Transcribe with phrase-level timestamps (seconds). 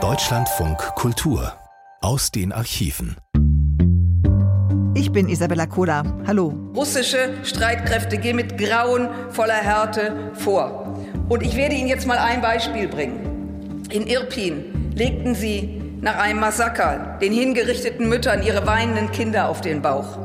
[0.00, 1.52] Deutschlandfunk Kultur
[2.00, 3.16] aus den Archiven.
[4.94, 6.04] Ich bin Isabella Koda.
[6.24, 6.54] Hallo.
[6.76, 10.96] Russische Streitkräfte gehen mit Grauen voller Härte vor.
[11.28, 13.82] Und ich werde Ihnen jetzt mal ein Beispiel bringen.
[13.90, 19.82] In Irpin legten sie nach einem Massaker den hingerichteten Müttern ihre weinenden Kinder auf den
[19.82, 20.18] Bauch.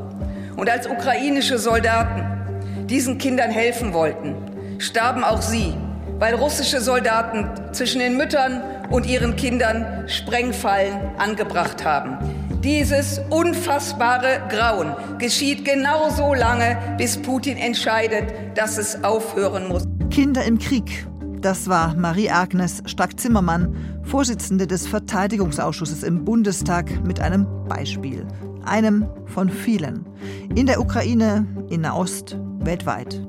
[0.54, 4.36] Und als ukrainische Soldaten diesen Kindern helfen wollten,
[4.78, 5.74] starben auch sie,
[6.18, 12.18] weil russische Soldaten zwischen den Müttern und ihren Kindern Sprengfallen angebracht haben.
[12.62, 19.84] Dieses unfassbare Grauen geschieht genau so lange, bis Putin entscheidet, dass es aufhören muss.
[20.10, 21.06] Kinder im Krieg.
[21.42, 28.26] Das war Marie-Agnes Strack-Zimmermann, Vorsitzende des Verteidigungsausschusses im Bundestag, mit einem Beispiel.
[28.64, 30.06] Einem von vielen.
[30.54, 33.20] In der Ukraine, in Nahost, weltweit.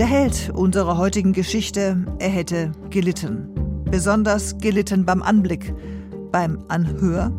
[0.00, 3.50] Der Held unserer heutigen Geschichte, er hätte gelitten.
[3.90, 5.74] Besonders gelitten beim Anblick,
[6.32, 7.30] beim Anhör,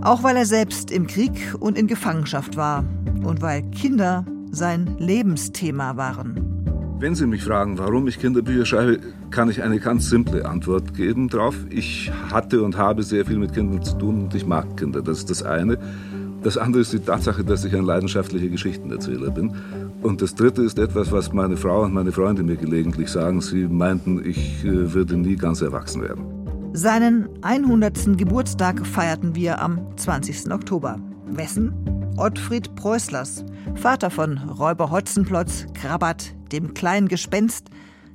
[0.00, 2.86] auch weil er selbst im Krieg und in Gefangenschaft war
[3.22, 6.96] und weil Kinder sein Lebensthema waren.
[6.98, 11.28] Wenn Sie mich fragen, warum ich Kinderbücher schreibe, kann ich eine ganz simple Antwort geben
[11.28, 11.54] drauf.
[11.68, 15.02] Ich hatte und habe sehr viel mit Kindern zu tun und ich mag Kinder.
[15.02, 15.76] Das ist das eine.
[16.42, 19.54] Das andere ist die Tatsache, dass ich ein leidenschaftlicher Geschichtenerzähler bin.
[20.02, 23.40] Und das dritte ist etwas, was meine Frau und meine Freunde mir gelegentlich sagen.
[23.42, 26.24] Sie meinten, ich äh, würde nie ganz erwachsen werden.
[26.72, 28.16] Seinen 100.
[28.16, 30.52] Geburtstag feierten wir am 20.
[30.52, 30.98] Oktober.
[31.26, 31.74] Wessen?
[32.16, 37.68] Ottfried Preußlers, Vater von Räuber Hotzenplotz, Krabat, dem kleinen Gespenst,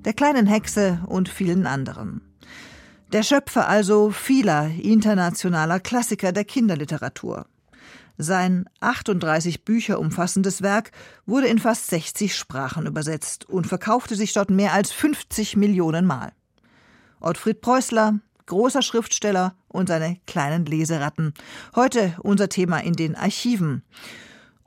[0.06, 2.22] der kleinen Hexe und vielen anderen.
[3.14, 7.46] Der Schöpfer also vieler internationaler Klassiker der Kinderliteratur.
[8.18, 10.92] Sein 38 Bücher umfassendes Werk
[11.26, 16.32] wurde in fast 60 Sprachen übersetzt und verkaufte sich dort mehr als 50 Millionen Mal.
[17.20, 21.34] Ottfried Preußler, großer Schriftsteller und seine kleinen Leseratten.
[21.76, 23.84] Heute unser Thema in den Archiven.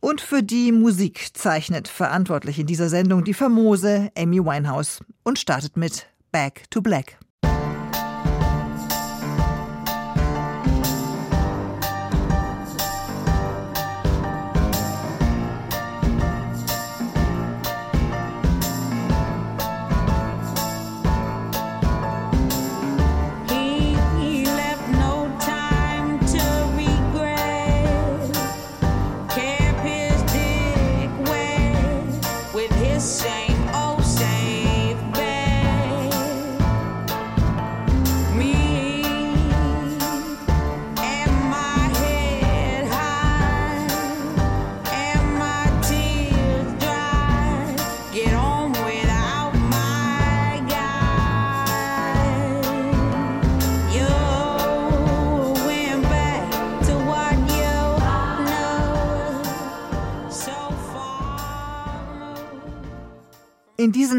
[0.01, 5.77] Und für die Musik zeichnet verantwortlich in dieser Sendung die famose Amy Winehouse und startet
[5.77, 7.19] mit Back to Black.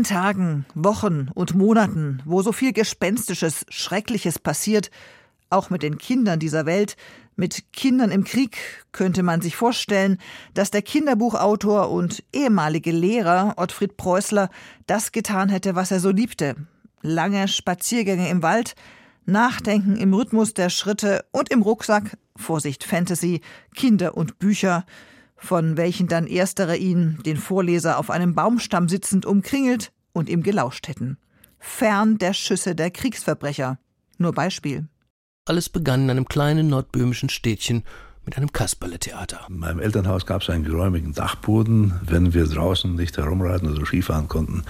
[0.10, 4.90] Tagen, Wochen und Monaten, wo so viel Gespenstisches, Schreckliches passiert,
[5.52, 6.98] auch mit den Kindern dieser Welt,
[7.36, 8.58] mit Kindern im Krieg,
[8.92, 10.18] könnte man sich vorstellen,
[10.56, 14.50] dass der Kinderbuchautor und ehemalige Lehrer Ottfried Preußler
[14.88, 16.56] das getan hätte, was er so liebte.
[17.04, 18.74] Lange Spaziergänge im Wald,
[19.28, 23.42] Nachdenken im Rhythmus der Schritte und im Rucksack, Vorsicht Fantasy,
[23.76, 24.88] Kinder und Bücher,
[25.38, 30.88] von welchen dann erstere ihn, den Vorleser, auf einem Baumstamm sitzend umkringelt und ihm gelauscht
[30.88, 31.18] hätten.
[31.58, 33.80] Fern der Schüsse der Kriegsverbrecher.
[34.18, 34.88] Nur Beispiel.
[35.46, 37.84] Alles begann in einem kleinen nordböhmischen Städtchen
[38.26, 39.48] mit einem Kasperletheater.
[39.50, 41.94] In meinem Elternhaus gab es einen geräumigen Dachboden.
[42.06, 44.64] Wenn wir draußen nicht herumreiten oder Skifahren konnten,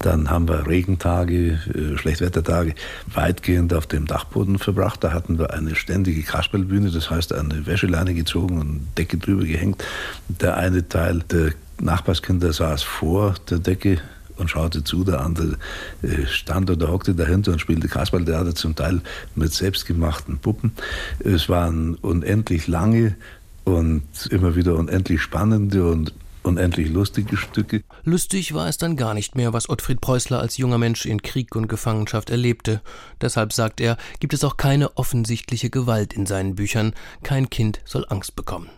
[0.00, 2.74] dann haben wir Regentage, äh, Schlechtwettertage
[3.06, 5.04] weitgehend auf dem Dachboden verbracht.
[5.04, 9.84] Da hatten wir eine ständige Kasperlbühne, das heißt eine Wäscheleine gezogen und Decke drüber gehängt.
[10.28, 14.00] Der eine Teil der Nachbarskinder saß vor der Decke
[14.36, 15.58] und schaute zu, der andere
[16.02, 19.00] äh, stand oder hockte dahinter und spielte Kasperltheater, zum Teil
[19.34, 20.72] mit selbstgemachten Puppen.
[21.20, 23.16] Es waren unendlich lange
[23.64, 26.12] und immer wieder unendlich spannende und
[26.44, 27.82] unendlich lustige Stücke.
[28.04, 31.56] Lustig war es dann gar nicht mehr, was Ottfried Preußler als junger Mensch in Krieg
[31.56, 32.82] und Gefangenschaft erlebte.
[33.20, 36.92] Deshalb sagt er, gibt es auch keine offensichtliche Gewalt in seinen Büchern.
[37.22, 38.68] Kein Kind soll Angst bekommen.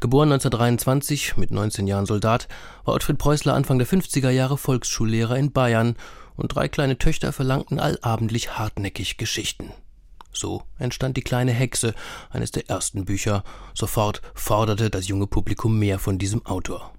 [0.00, 2.48] Geboren 1923, mit 19 Jahren Soldat,
[2.84, 5.96] war Ottfried Preußler Anfang der 50er Jahre Volksschullehrer in Bayern
[6.36, 9.72] und drei kleine Töchter verlangten allabendlich hartnäckig Geschichten.
[10.32, 11.94] So entstand die kleine Hexe,
[12.30, 13.42] eines der ersten Bücher.
[13.74, 16.92] Sofort forderte das junge Publikum mehr von diesem Autor.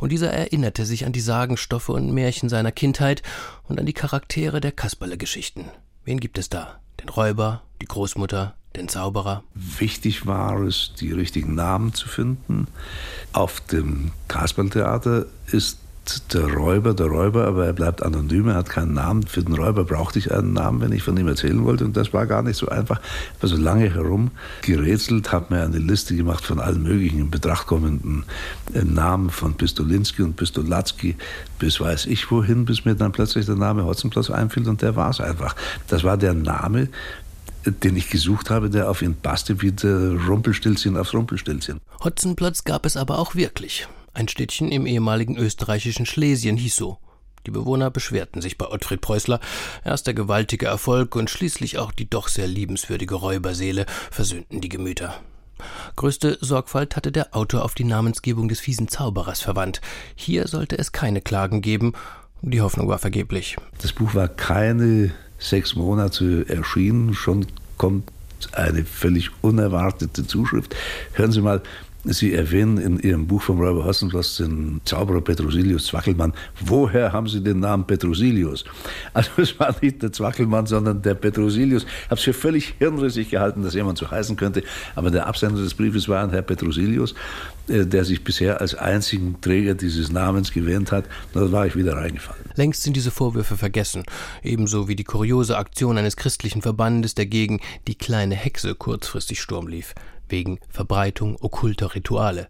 [0.00, 3.22] Und dieser erinnerte sich an die Sagenstoffe und Märchen seiner Kindheit
[3.64, 5.70] und an die Charaktere der Kasperle-Geschichten.
[6.04, 6.80] Wen gibt es da?
[7.00, 9.42] Den Räuber, die Großmutter, den Zauberer?
[9.54, 12.66] Wichtig war es, die richtigen Namen zu finden.
[13.32, 15.78] Auf dem Kasperltheater ist
[16.32, 19.22] der Räuber der Räuber, aber er bleibt anonym, er hat keinen Namen.
[19.22, 21.84] Für den Räuber brauchte ich einen Namen, wenn ich von ihm erzählen wollte.
[21.84, 23.00] Und das war gar nicht so einfach.
[23.00, 24.30] Ich habe so lange herum
[24.62, 28.24] gerätselt, habe mir eine Liste gemacht von allen möglichen in Betracht kommenden
[28.74, 31.16] äh, Namen von Pistolinski und Pistolatzki
[31.58, 35.08] bis weiß ich wohin, bis mir dann plötzlich der Name Hotzenplotz einfiel und der war
[35.08, 35.56] es einfach.
[35.88, 36.88] Das war der Name,
[37.64, 41.80] den ich gesucht habe, der auf ihn passte, wie der Rumpelstilzchen aufs Rumpelstilzchen.
[42.02, 43.88] Hotzenplotz gab es aber auch wirklich.
[44.12, 46.98] Ein Städtchen im ehemaligen österreichischen Schlesien hieß so.
[47.46, 49.40] Die Bewohner beschwerten sich bei Ottfried Preußler.
[49.84, 55.14] Erst der gewaltige Erfolg und schließlich auch die doch sehr liebenswürdige Räuberseele versöhnten die Gemüter.
[55.96, 59.80] Größte Sorgfalt hatte der Autor auf die Namensgebung des fiesen Zauberers verwandt.
[60.14, 61.92] Hier sollte es keine Klagen geben.
[62.42, 63.56] Die Hoffnung war vergeblich.
[63.80, 65.14] Das Buch war keine
[65.44, 67.14] sechs Monate erschienen.
[67.14, 67.46] Schon
[67.76, 68.10] kommt
[68.52, 70.74] eine völlig unerwartete Zuschrift.
[71.12, 71.62] Hören Sie mal,
[72.06, 76.34] Sie erwähnen in Ihrem Buch vom Räuber Hossenplatz den Zauberer Petrosilius Zwackelmann.
[76.60, 78.64] Woher haben Sie den Namen Petrosilius?
[79.14, 81.84] Also es war nicht der Zwackelmann, sondern der Petrosilius.
[81.84, 84.62] Ich habe es für völlig hirnrissig gehalten, dass jemand so heißen könnte.
[84.94, 87.14] Aber der Absender des Briefes war ein Herr Petrosilius,
[87.68, 91.06] äh, der sich bisher als einzigen Träger dieses Namens gewähnt hat.
[91.32, 92.44] Da war ich wieder reingefallen.
[92.54, 94.04] Längst sind diese Vorwürfe vergessen.
[94.42, 99.68] Ebenso wie die kuriose Aktion eines christlichen Verbandes, der gegen die kleine Hexe kurzfristig Sturm
[99.68, 99.94] lief
[100.28, 102.48] wegen Verbreitung okkulter Rituale.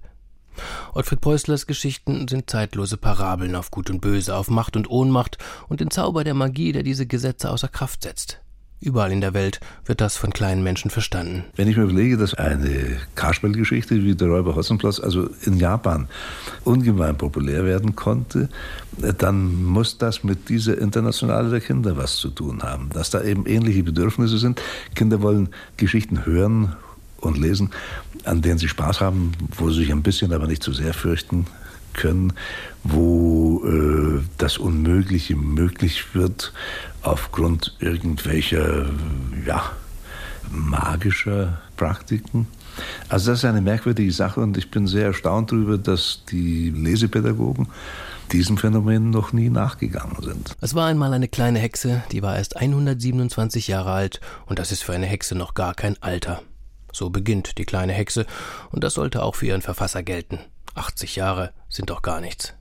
[0.93, 5.39] Ottfried Preußlers Geschichten sind zeitlose Parabeln auf Gut und Böse, auf Macht und Ohnmacht
[5.69, 8.41] und den Zauber der Magie, der diese Gesetze außer Kraft setzt.
[8.85, 11.45] Überall in der Welt wird das von kleinen Menschen verstanden.
[11.57, 16.07] Wenn ich mir überlege, dass eine Kasperlgeschichte wie der Räuber Hotzenplotz also in Japan
[16.65, 18.51] ungemein populär werden konnte,
[18.99, 22.91] dann muss das mit dieser Internationale der Kinder was zu tun haben.
[22.93, 24.61] Dass da eben ähnliche Bedürfnisse sind.
[24.95, 25.49] Kinder wollen
[25.79, 26.77] Geschichten hören,
[27.25, 27.71] und lesen,
[28.25, 31.47] an denen sie Spaß haben, wo sie sich ein bisschen, aber nicht zu sehr fürchten
[31.95, 32.33] können,
[32.83, 36.53] wo äh, das Unmögliche möglich wird
[37.03, 38.87] aufgrund irgendwelcher
[39.47, 39.71] ja,
[40.51, 42.47] magischer Praktiken.
[43.09, 47.69] Also das ist eine merkwürdige Sache und ich bin sehr erstaunt darüber, dass die Lesepädagogen
[48.33, 50.57] diesem Phänomen noch nie nachgegangen sind.
[50.61, 54.83] Es war einmal eine kleine Hexe, die war erst 127 Jahre alt und das ist
[54.83, 56.43] für eine Hexe noch gar kein Alter.
[56.95, 58.25] So beginnt die kleine Hexe,
[58.71, 60.39] und das sollte auch für ihren Verfasser gelten.
[60.75, 62.55] 80 Jahre sind doch gar nichts.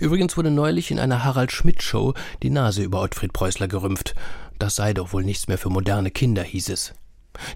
[0.00, 4.14] Übrigens wurde neulich in einer Harald Schmidt Show die Nase über Ottfried Preußler gerümpft.
[4.58, 6.94] Das sei doch wohl nichts mehr für moderne Kinder, hieß es.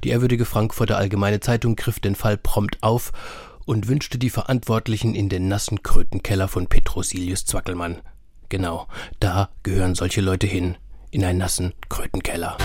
[0.05, 3.13] Die ehrwürdige Frankfurter Allgemeine Zeitung griff den Fall prompt auf
[3.65, 8.01] und wünschte die Verantwortlichen in den nassen Krötenkeller von Petrosilius Zwackelmann.
[8.49, 8.87] Genau,
[9.21, 10.77] da gehören solche Leute hin,
[11.11, 12.59] in einen nassen Krötenkeller.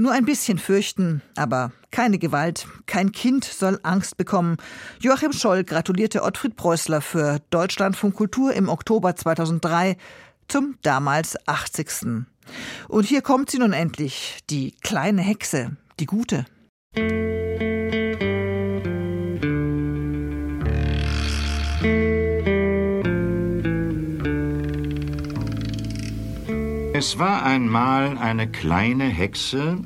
[0.00, 2.66] Nur ein bisschen fürchten, aber keine Gewalt.
[2.86, 4.56] Kein Kind soll Angst bekommen.
[4.98, 9.98] Joachim Scholl gratulierte Ottfried Preußler für Deutschlandfunk Kultur im Oktober 2003
[10.48, 12.24] zum damals 80.
[12.88, 16.46] Und hier kommt sie nun endlich, die kleine Hexe, die gute.
[27.00, 29.78] Es war einmal eine kleine Hexe,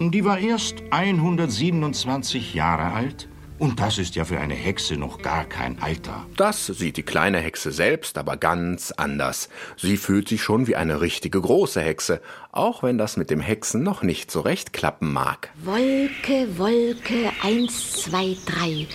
[0.00, 3.28] die war erst 127 Jahre alt.
[3.58, 6.24] Und das ist ja für eine Hexe noch gar kein Alter.
[6.38, 9.50] Das sieht die kleine Hexe selbst aber ganz anders.
[9.76, 13.82] Sie fühlt sich schon wie eine richtige große Hexe, auch wenn das mit dem Hexen
[13.82, 15.50] noch nicht so recht klappen mag.
[15.62, 18.86] Wolke, Wolke, eins, zwei, drei.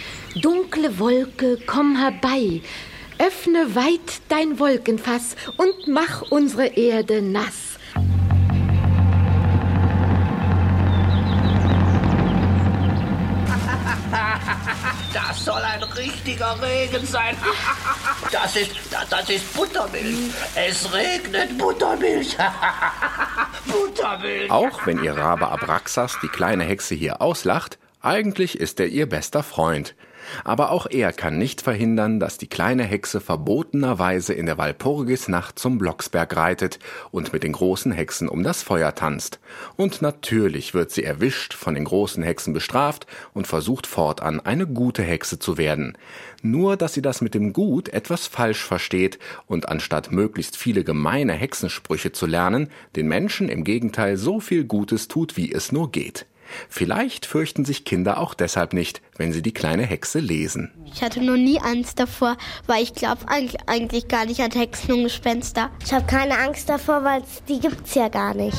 [0.41, 2.59] Dunkle Wolke, komm herbei.
[3.19, 7.66] Öffne weit dein Wolkenfass und mach unsere Erde nass.
[16.27, 17.35] Richtiger Regen sein.
[18.31, 18.71] Das ist,
[19.09, 20.33] das ist Buttermilch.
[20.55, 22.35] Es regnet Buttermilch.
[23.65, 24.51] Buttermilch.
[24.51, 29.43] Auch wenn ihr Rabe Abraxas die kleine Hexe hier auslacht, eigentlich ist er ihr bester
[29.43, 29.95] Freund.
[30.43, 35.77] Aber auch er kann nicht verhindern, dass die kleine Hexe verbotenerweise in der Walpurgisnacht zum
[35.77, 36.79] Blocksberg reitet
[37.11, 39.39] und mit den großen Hexen um das Feuer tanzt.
[39.75, 45.03] Und natürlich wird sie erwischt, von den großen Hexen bestraft und versucht fortan eine gute
[45.03, 45.97] Hexe zu werden.
[46.41, 51.33] Nur, dass sie das mit dem Gut etwas falsch versteht und anstatt möglichst viele gemeine
[51.33, 56.25] Hexensprüche zu lernen, den Menschen im Gegenteil so viel Gutes tut, wie es nur geht.
[56.69, 60.71] Vielleicht fürchten sich Kinder auch deshalb nicht, wenn sie die kleine Hexe lesen.
[60.93, 65.03] Ich hatte noch nie Angst davor, weil ich glaube eigentlich gar nicht an Hexen und
[65.03, 65.69] Gespenster.
[65.83, 68.57] Ich habe keine Angst davor, weil die gibt es ja gar nicht.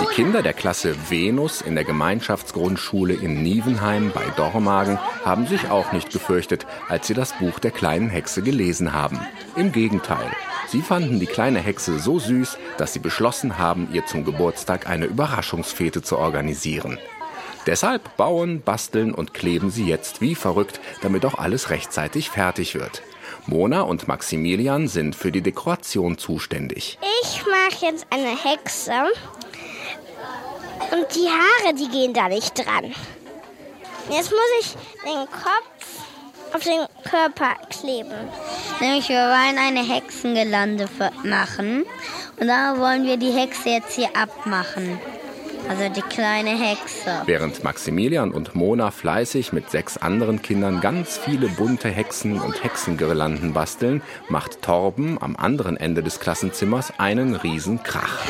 [0.00, 5.92] Die Kinder der Klasse Venus in der Gemeinschaftsgrundschule in Nievenheim bei Dormagen haben sich auch
[5.92, 9.18] nicht gefürchtet, als sie das Buch der kleinen Hexe gelesen haben.
[9.56, 10.30] Im Gegenteil,
[10.68, 15.06] sie fanden die kleine Hexe so süß, dass sie beschlossen haben, ihr zum Geburtstag eine
[15.06, 16.98] Überraschungsfete zu organisieren.
[17.66, 23.02] Deshalb bauen, basteln und kleben sie jetzt wie verrückt, damit auch alles rechtzeitig fertig wird.
[23.46, 26.98] Mona und Maximilian sind für die Dekoration zuständig.
[27.22, 28.92] Ich mache jetzt eine Hexe
[30.92, 32.94] und die Haare, die gehen da nicht dran.
[34.10, 35.77] Jetzt muss ich den Kopf
[36.54, 38.28] auf den Körper kleben.
[38.80, 40.88] Nämlich wir wollen eine Hexengelande
[41.24, 41.84] machen
[42.40, 44.98] und da wollen wir die Hexe jetzt hier abmachen.
[45.68, 47.22] Also die kleine Hexe.
[47.26, 53.52] Während Maximilian und Mona fleißig mit sechs anderen Kindern ganz viele bunte Hexen und Hexengirlanden
[53.52, 58.24] basteln, macht Torben am anderen Ende des Klassenzimmers einen riesen Krach.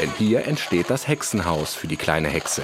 [0.00, 2.62] Denn hier entsteht das Hexenhaus für die kleine Hexe.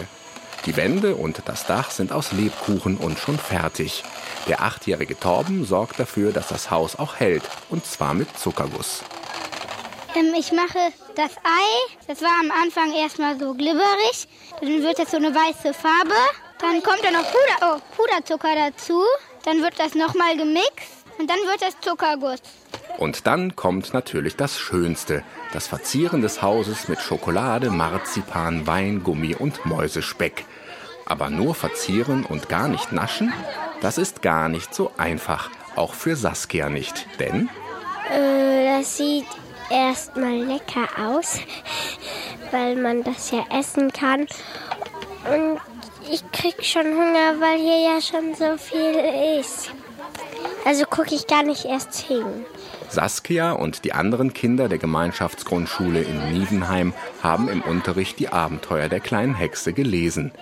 [0.67, 4.03] Die Wände und das Dach sind aus Lebkuchen und schon fertig.
[4.49, 9.03] Der achtjährige Torben sorgt dafür, dass das Haus auch hält, und zwar mit Zuckerguss.
[10.15, 10.79] Ähm, ich mache
[11.15, 11.97] das Ei.
[12.07, 14.29] Das war am Anfang erstmal so glibberig.
[14.61, 16.15] Dann wird das so eine weiße Farbe.
[16.61, 19.03] Dann kommt da noch Puder, oh, Puderzucker dazu.
[19.45, 22.41] Dann wird das nochmal gemixt und dann wird das Zuckerguss.
[22.99, 29.65] Und dann kommt natürlich das Schönste, das Verzieren des Hauses mit Schokolade, Marzipan, Weingummi und
[29.65, 30.45] Mäusespeck.
[31.07, 33.33] Aber nur verzieren und gar nicht naschen,
[33.81, 37.49] das ist gar nicht so einfach, auch für Saskia nicht, denn...
[38.13, 39.27] Äh, das sieht
[39.71, 41.41] erstmal lecker aus,
[42.51, 44.23] weil man das ja essen kann.
[45.31, 45.61] Und
[46.11, 49.71] ich krieg schon Hunger, weil hier ja schon so viel ist.
[50.65, 52.45] Also gucke ich gar nicht erst hin.
[52.91, 59.01] Saskia und die anderen Kinder der Gemeinschaftsgrundschule in Nievenheim haben im Unterricht die Abenteuer der
[59.01, 60.33] kleinen Hexe gelesen.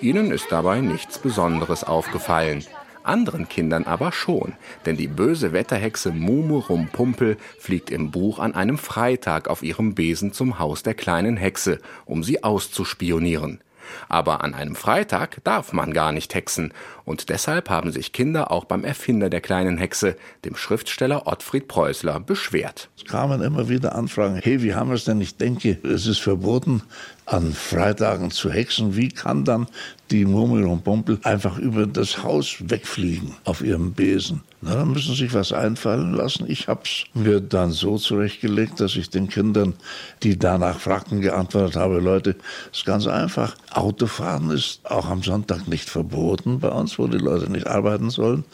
[0.00, 2.64] Ihnen ist dabei nichts Besonderes aufgefallen.
[3.02, 8.78] Anderen Kindern aber schon, denn die böse Wetterhexe Mumu Rumpumpel fliegt im Buch an einem
[8.78, 13.60] Freitag auf ihrem Besen zum Haus der kleinen Hexe, um sie auszuspionieren.
[14.08, 16.72] Aber an einem Freitag darf man gar nicht hexen,
[17.04, 22.18] und deshalb haben sich Kinder auch beim Erfinder der kleinen Hexe, dem Schriftsteller Ottfried Preußler,
[22.20, 22.88] beschwert.
[22.96, 25.20] Es kamen immer wieder Anfragen, hey, wie haben wir es denn?
[25.20, 26.82] Ich denke, es ist verboten,
[27.26, 28.96] an Freitagen zu hexen.
[28.96, 29.66] Wie kann dann
[30.10, 34.42] die Murmel und Pumpel einfach über das Haus wegfliegen auf ihrem Besen?
[34.62, 36.46] Na, dann müssen sie sich was einfallen lassen.
[36.48, 39.74] Ich habe es mir dann so zurechtgelegt, dass ich den Kindern,
[40.22, 42.36] die danach fragten, geantwortet habe, Leute,
[42.72, 43.56] ist ganz einfach.
[43.70, 48.44] Autofahren ist auch am Sonntag nicht verboten bei uns, wo die Leute nicht arbeiten sollen.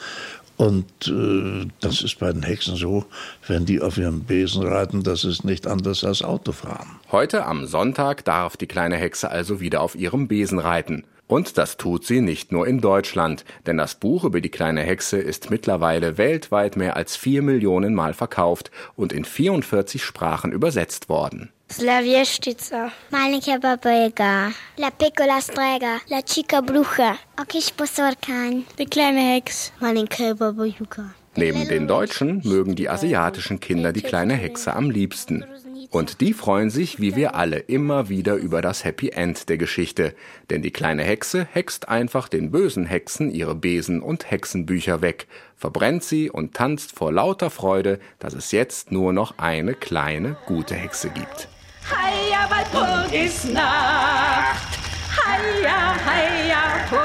[0.62, 3.04] Und äh, das ist bei den Hexen so,
[3.48, 7.00] wenn die auf ihrem Besen reiten, das ist nicht anders als Autofahren.
[7.10, 11.02] Heute am Sonntag darf die kleine Hexe also wieder auf ihrem Besen reiten.
[11.26, 15.18] Und das tut sie nicht nur in Deutschland, denn das Buch über die kleine Hexe
[15.18, 21.50] ist mittlerweile weltweit mehr als vier Millionen Mal verkauft und in 44 Sprachen übersetzt worden.
[21.72, 22.92] Slavieštica.
[23.10, 24.52] Malinka babajka.
[24.76, 26.00] La piccola strega.
[26.10, 27.16] La chica bruja.
[27.40, 28.64] Okiš posorkan.
[28.78, 29.72] Die kleine Hex.
[29.80, 31.14] Malinka babajuka.
[31.34, 35.46] Neben den Deutschen mögen die asiatischen Kinder die kleine Hexe am liebsten.
[35.88, 40.14] Und die freuen sich, wie wir alle, immer wieder über das Happy End der Geschichte.
[40.50, 45.26] Denn die kleine Hexe hext einfach den bösen Hexen ihre Besen und Hexenbücher weg,
[45.56, 50.74] verbrennt sie und tanzt vor lauter Freude, dass es jetzt nur noch eine kleine gute
[50.74, 51.48] Hexe gibt.
[51.94, 54.72] Heia Walpurgisnacht,
[55.18, 57.04] heia, heia, ho,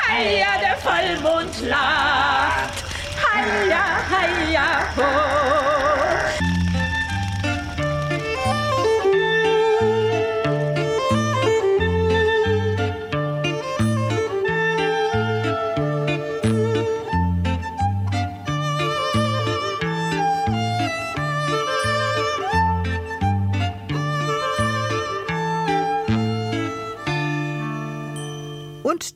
[0.00, 2.76] heia, der Vollmond lacht,
[3.24, 5.57] heia, heia, ho.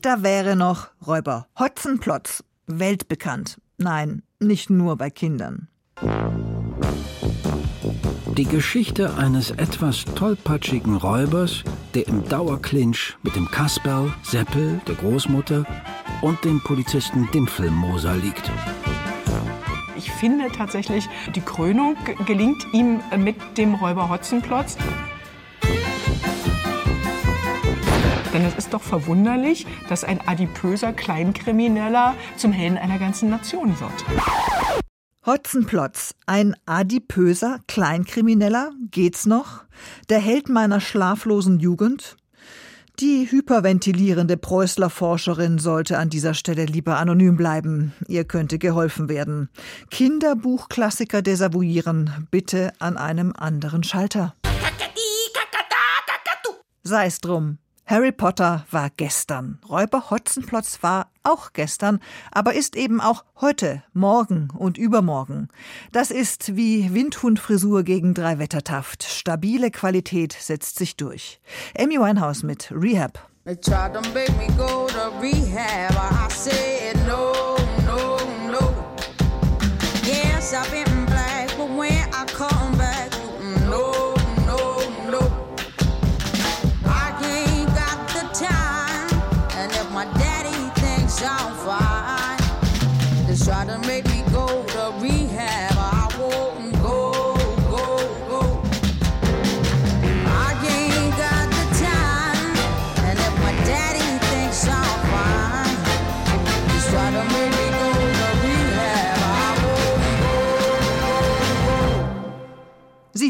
[0.03, 3.57] Da wäre noch Räuber Hotzenplotz, weltbekannt.
[3.77, 5.69] Nein, nicht nur bei Kindern.
[8.37, 15.65] Die Geschichte eines etwas tollpatschigen Räubers, der im Dauerclinch mit dem Kasperl, Seppel, der Großmutter
[16.21, 18.51] und dem Polizisten Dinfelmoser liegt.
[19.95, 21.95] ich finde tatsächlich, die Krönung
[22.25, 24.77] gelingt ihm mit dem Räuber Hotzenplotz.
[28.33, 33.93] Denn es ist doch verwunderlich, dass ein adipöser Kleinkrimineller zum Helden einer ganzen Nation wird.
[35.25, 39.63] Hotzenplotz, ein adipöser Kleinkrimineller, geht's noch?
[40.09, 42.17] Der Held meiner schlaflosen Jugend?
[42.99, 47.93] Die hyperventilierende Preußler Forscherin sollte an dieser Stelle lieber anonym bleiben.
[48.07, 49.49] Ihr könnte geholfen werden.
[49.89, 54.35] Kinderbuchklassiker desavouieren, bitte an einem anderen Schalter.
[56.83, 57.59] Sei's drum.
[57.93, 59.59] Harry Potter war gestern.
[59.69, 61.99] Räuber Hotzenplotz war auch gestern,
[62.31, 65.49] aber ist eben auch heute, morgen und übermorgen.
[65.91, 69.03] Das ist wie Windhundfrisur gegen Dreiwettertaft.
[69.03, 71.39] Stabile Qualität setzt sich durch.
[71.77, 73.29] Amy Winehouse mit Rehab.
[80.55, 83.12] I've been black, but when I come back,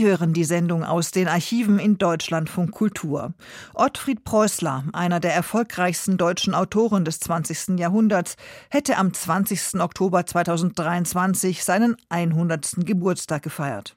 [0.04, 3.34] Sie hören die Sendung aus den Archiven in Deutschlandfunk Kultur.
[3.74, 7.80] Ottfried Preußler, einer der erfolgreichsten deutschen Autoren des 20.
[7.80, 8.36] Jahrhunderts,
[8.70, 9.80] hätte am 20.
[9.80, 12.86] Oktober 2023 seinen 100.
[12.86, 13.96] Geburtstag gefeiert.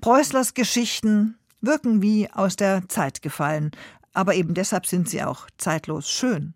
[0.00, 3.70] Preußlers Geschichten wirken wie aus der Zeit gefallen,
[4.12, 6.54] aber eben deshalb sind sie auch zeitlos schön.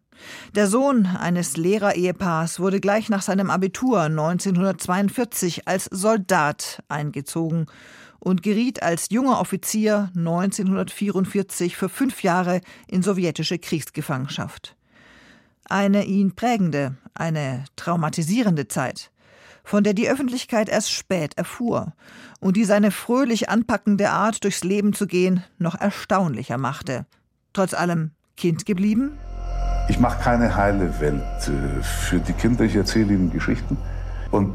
[0.57, 7.67] Der Sohn eines Lehrerehepaars wurde gleich nach seinem Abitur 1942 als Soldat eingezogen
[8.25, 14.77] und geriet als junger Offizier 1944 für fünf Jahre in sowjetische Kriegsgefangenschaft.
[15.69, 19.11] Eine ihn prägende, eine traumatisierende Zeit,
[19.63, 21.93] von der die Öffentlichkeit erst spät erfuhr
[22.41, 27.07] und die seine fröhlich anpackende Art, durchs Leben zu gehen, noch erstaunlicher machte.
[27.53, 29.19] Trotz allem Kind geblieben?
[29.89, 32.65] Ich mache keine heile Welt äh, für die Kinder.
[32.65, 33.77] Ich erzähle ihnen Geschichten
[34.31, 34.55] und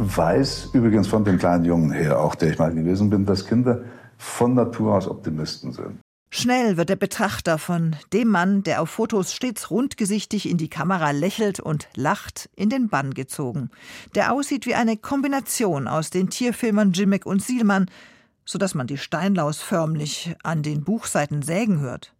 [0.00, 3.82] weiß übrigens von dem kleinen Jungen her, auch der ich mal gewesen bin, dass Kinder
[4.16, 6.00] von Natur aus Optimisten sind.
[6.32, 11.10] Schnell wird der Betrachter von dem Mann, der auf Fotos stets rundgesichtig in die Kamera
[11.10, 13.70] lächelt und lacht, in den Bann gezogen.
[14.14, 17.90] Der aussieht wie eine Kombination aus den Tierfilmern Jimmick und Sielmann,
[18.44, 22.14] sodass man die Steinlaus förmlich an den Buchseiten sägen hört.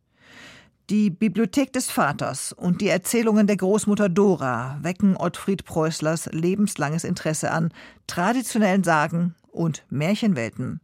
[0.91, 7.53] Die Bibliothek des Vaters und die Erzählungen der Großmutter Dora wecken Ottfried Preußlers lebenslanges Interesse
[7.53, 7.73] an
[8.09, 10.81] traditionellen Sagen und Märchenwelten.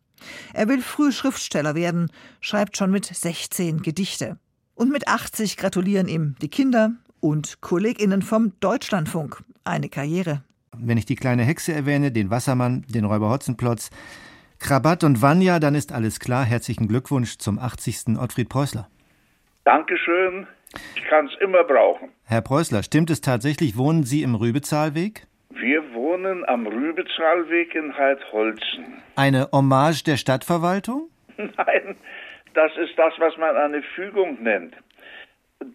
[0.54, 4.38] Er will früh Schriftsteller werden, schreibt schon mit 16 Gedichte.
[4.76, 9.42] Und mit 80 gratulieren ihm die Kinder und KollegInnen vom Deutschlandfunk.
[9.64, 10.44] Eine Karriere.
[10.78, 13.90] Wenn ich die kleine Hexe erwähne, den Wassermann, den Räuber Hotzenplotz,
[14.60, 16.44] Krabat und Vanya, dann ist alles klar.
[16.44, 18.16] Herzlichen Glückwunsch zum 80.
[18.18, 18.88] Ottfried Preußler.
[19.66, 20.46] Dankeschön.
[20.94, 22.10] Ich kann es immer brauchen.
[22.24, 25.26] Herr Preußler, stimmt es tatsächlich, wohnen Sie im Rübezahlweg?
[25.50, 29.02] Wir wohnen am Rübezahlweg in Heidholzen.
[29.16, 31.08] Eine Hommage der Stadtverwaltung?
[31.36, 31.96] Nein,
[32.54, 34.76] das ist das, was man eine Fügung nennt.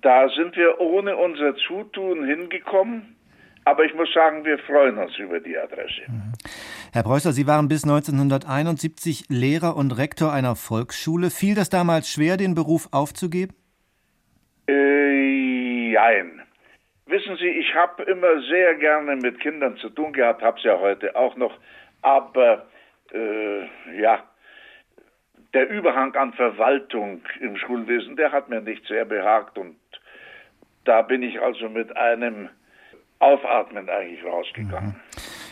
[0.02, 3.18] Da sind wir ohne unser Zutun hingekommen,
[3.66, 6.04] aber ich muss sagen, wir freuen uns über die Adresse.
[6.94, 11.30] Herr Preußler, Sie waren bis 1971 Lehrer und Rektor einer Volksschule.
[11.30, 13.54] Fiel das damals schwer, den Beruf aufzugeben?
[14.68, 16.42] Äh, jein.
[17.06, 20.80] Wissen Sie, ich habe immer sehr gerne mit Kindern zu tun gehabt, habe es ja
[20.80, 21.58] heute auch noch,
[22.02, 22.68] aber
[23.14, 24.24] äh, ja,
[25.54, 29.76] der Überhang an Verwaltung im Schulwesen, der hat mir nicht sehr behagt und
[30.86, 32.50] da bin ich also mit einem
[33.20, 34.96] Aufatmen eigentlich rausgegangen.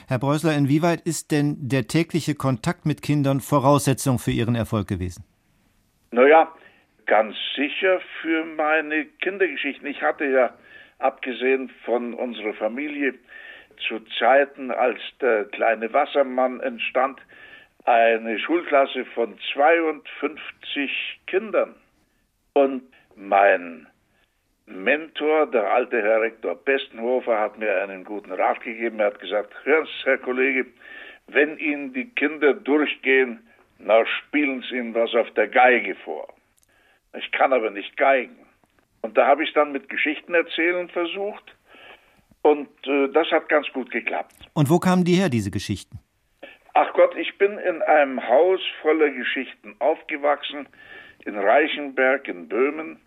[0.07, 5.23] Herr Preußler, inwieweit ist denn der tägliche Kontakt mit Kindern Voraussetzung für Ihren Erfolg gewesen?
[6.11, 6.51] Naja,
[7.09, 9.87] ganz sicher für meine Kindergeschichten.
[9.87, 10.53] Ich hatte ja,
[10.99, 13.15] abgesehen von unserer Familie,
[13.87, 17.19] zu Zeiten, als der kleine Wassermann entstand,
[17.85, 21.75] eine Schulklasse von 52 Kindern.
[22.53, 22.83] Und
[23.15, 23.87] mein
[24.67, 28.99] Mentor, der alte Herr Rektor Bestenhofer, hat mir einen guten Rat gegeben.
[28.99, 30.67] Er hat gesagt, hören Sie, Herr Kollege,
[31.27, 33.47] wenn Ihnen die Kinder durchgehen,
[33.79, 36.27] na spielen Sie ihnen was auf der Geige vor.
[37.17, 38.37] Ich kann aber nicht geigen.
[39.01, 41.55] Und da habe ich dann mit Geschichten erzählen versucht.
[42.41, 44.33] Und äh, das hat ganz gut geklappt.
[44.53, 45.99] Und wo kamen die her, diese Geschichten?
[46.73, 50.67] Ach Gott, ich bin in einem Haus voller Geschichten aufgewachsen,
[51.25, 52.99] in Reichenberg in Böhmen.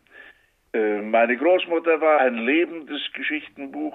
[0.75, 3.95] Äh, meine Großmutter war ein lebendes Geschichtenbuch.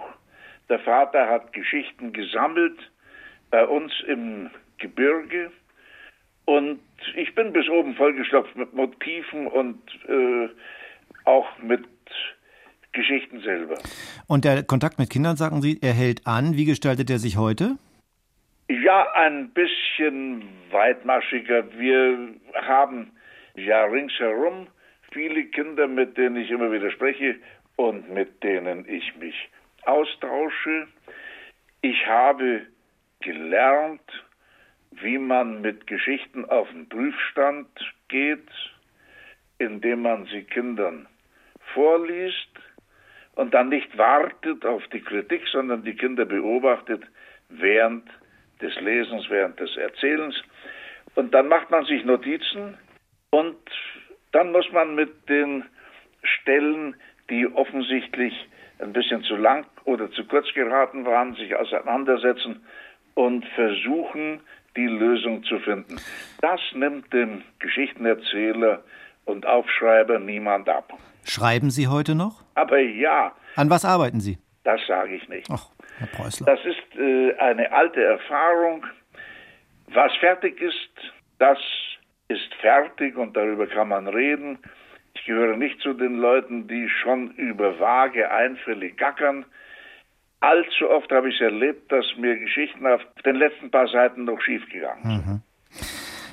[0.70, 2.80] Der Vater hat Geschichten gesammelt
[3.52, 5.52] bei uns im Gebirge.
[6.48, 6.80] Und
[7.16, 10.48] ich bin bis oben vollgestopft mit Motiven und äh,
[11.26, 11.84] auch mit
[12.94, 13.76] Geschichten selber.
[14.28, 16.56] Und der Kontakt mit Kindern, sagen Sie, er hält an.
[16.56, 17.76] Wie gestaltet er sich heute?
[18.70, 21.78] Ja, ein bisschen weitmaschiger.
[21.78, 23.12] Wir haben
[23.56, 24.68] ja ringsherum
[25.12, 27.36] viele Kinder, mit denen ich immer wieder spreche
[27.76, 29.36] und mit denen ich mich
[29.84, 30.88] austausche.
[31.82, 32.62] Ich habe
[33.20, 34.02] gelernt,
[35.02, 37.68] wie man mit Geschichten auf den Prüfstand
[38.08, 38.48] geht,
[39.60, 41.08] indem man sie Kindern
[41.74, 42.50] vorliest
[43.36, 47.04] und dann nicht wartet auf die Kritik, sondern die Kinder beobachtet
[47.50, 48.10] während
[48.62, 50.36] des Lesens, während des Erzählens.
[51.16, 52.78] Und dann macht man sich Notizen
[53.30, 53.58] und
[54.32, 55.64] dann muss man mit den
[56.24, 56.96] Stellen,
[57.30, 58.34] die offensichtlich
[58.80, 62.66] ein bisschen zu lang oder zu kurz geraten waren, sich auseinandersetzen
[63.16, 64.42] und versuchen,
[64.78, 66.00] die Lösung zu finden.
[66.42, 68.84] Das nimmt dem Geschichtenerzähler
[69.26, 70.94] und Aufschreiber niemand ab.
[71.26, 72.44] Schreiben Sie heute noch?
[72.56, 73.34] Aber ja.
[73.56, 74.38] An was arbeiten Sie?
[74.64, 75.48] Das sage ich nicht.
[75.52, 76.46] Ach, Herr Preußler.
[76.46, 78.86] Das ist äh, eine alte Erfahrung.
[79.88, 80.90] Was fertig ist,
[81.40, 81.58] das
[82.28, 84.60] ist fertig und darüber kann man reden.
[85.16, 89.46] Ich gehöre nicht zu den Leuten, die schon über vage Einfälle gackern.
[90.40, 95.04] Allzu oft habe ich erlebt, dass mir Geschichten auf den letzten paar Seiten noch schiefgegangen
[95.04, 95.28] sind.
[95.28, 95.42] Mhm.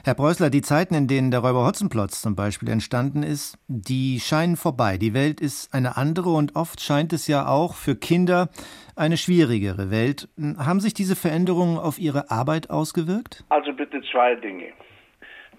[0.07, 4.57] Herr Preußler, die Zeiten, in denen der Räuber Hotzenplotz zum Beispiel entstanden ist, die scheinen
[4.57, 4.99] vorbei.
[4.99, 8.51] Die Welt ist eine andere und oft scheint es ja auch für Kinder
[8.97, 10.29] eine schwierigere Welt.
[10.59, 13.45] Haben sich diese Veränderungen auf Ihre Arbeit ausgewirkt?
[13.49, 14.75] Also bitte zwei Dinge.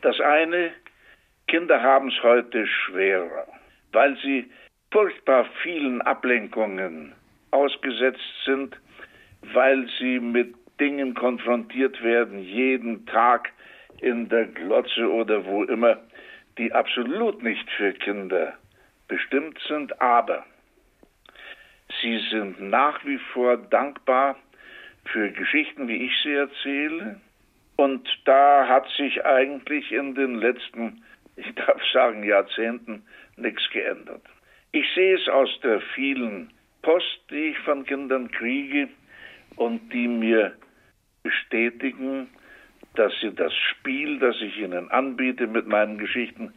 [0.03, 0.69] Das eine,
[1.47, 3.47] Kinder haben es heute schwerer,
[3.93, 4.51] weil sie
[4.91, 7.13] furchtbar vielen Ablenkungen
[7.55, 8.75] ausgesetzt sind,
[9.53, 13.51] weil sie mit Dingen konfrontiert werden, jeden Tag
[14.01, 15.97] in der Glotze oder wo immer,
[16.57, 18.53] die absolut nicht für Kinder
[19.07, 20.45] bestimmt sind, aber
[22.01, 24.35] sie sind nach wie vor dankbar
[25.05, 27.21] für Geschichten, wie ich sie erzähle.
[27.77, 31.03] Und da hat sich eigentlich in den letzten,
[31.35, 33.05] ich darf sagen, Jahrzehnten
[33.37, 34.21] nichts geändert.
[34.71, 36.51] Ich sehe es aus der vielen
[36.85, 38.89] Post, die ich von Kindern kriege
[39.55, 40.53] und die mir
[41.23, 42.29] bestätigen,
[42.93, 46.53] dass sie das Spiel, das ich ihnen anbiete mit meinen Geschichten,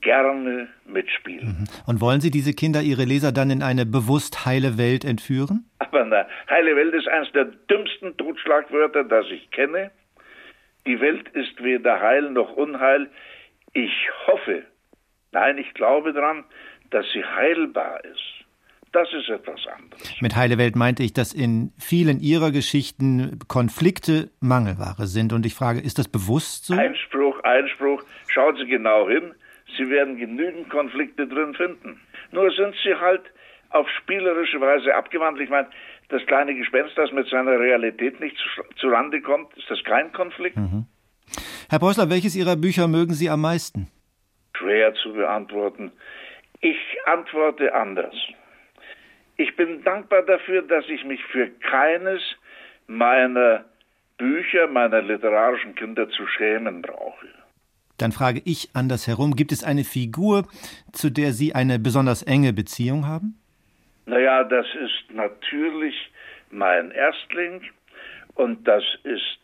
[0.00, 1.68] gerne mitspielen.
[1.86, 5.66] Und wollen Sie diese Kinder, Ihre Leser, dann in eine bewusst heile Welt entführen?
[5.78, 9.90] Aber eine heile Welt ist eines der dümmsten Totschlagwörter, das ich kenne.
[10.86, 13.10] Die Welt ist weder heil noch unheil.
[13.74, 13.92] Ich
[14.26, 14.62] hoffe,
[15.32, 16.44] nein, ich glaube daran,
[16.88, 18.43] dass sie heilbar ist.
[18.94, 20.20] Das ist etwas anderes.
[20.20, 25.32] Mit heile Welt meinte ich, dass in vielen Ihrer Geschichten Konflikte Mangelware sind.
[25.32, 26.74] Und ich frage, ist das bewusst so?
[26.74, 28.04] Einspruch, Einspruch.
[28.28, 29.34] Schauen Sie genau hin.
[29.76, 32.00] Sie werden genügend Konflikte drin finden.
[32.30, 33.22] Nur sind sie halt
[33.70, 35.46] auf spielerische Weise abgewandelt.
[35.46, 35.66] Ich meine,
[36.10, 38.36] das kleine Gespenst, das mit seiner Realität nicht
[38.76, 40.56] zurande kommt, ist das kein Konflikt?
[40.56, 40.86] Mhm.
[41.68, 43.88] Herr Preußler, welches Ihrer Bücher mögen Sie am meisten?
[44.56, 45.90] Schwer zu beantworten.
[46.60, 48.14] Ich antworte anders.
[49.36, 52.20] Ich bin dankbar dafür, dass ich mich für keines
[52.86, 53.64] meiner
[54.16, 57.26] Bücher, meiner literarischen Kinder zu schämen brauche.
[57.98, 60.46] Dann frage ich andersherum, gibt es eine Figur,
[60.92, 63.38] zu der Sie eine besonders enge Beziehung haben?
[64.06, 65.94] Naja, das ist natürlich
[66.50, 67.62] mein Erstling
[68.34, 69.38] und das ist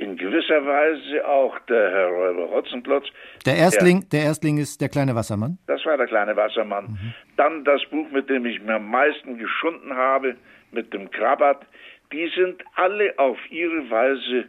[0.00, 3.04] in gewisser Weise auch der Herr Räuber Hotzenplotz.
[3.44, 5.58] Der Erstling, der, der Erstling ist der kleine Wassermann?
[5.66, 6.86] Das war der kleine Wassermann.
[6.86, 7.14] Mhm.
[7.36, 10.36] Dann das Buch, mit dem ich mir am meisten geschunden habe,
[10.72, 11.66] mit dem Krabat.
[12.12, 14.48] Die sind alle auf ihre Weise,